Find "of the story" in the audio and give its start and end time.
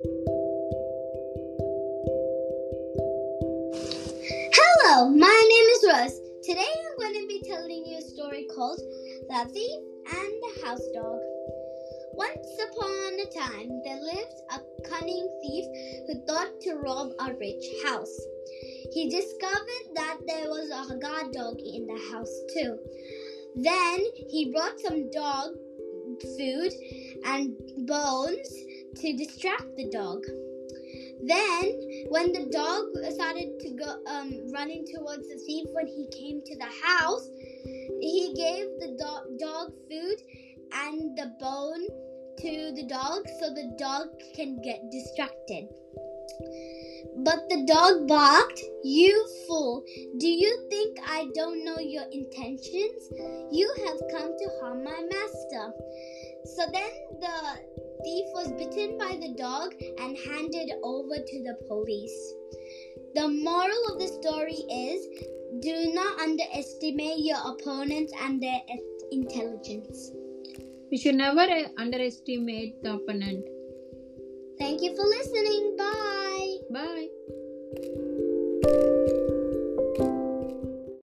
63.92-64.60